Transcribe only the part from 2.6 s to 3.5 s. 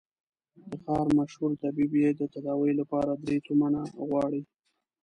له پاره درې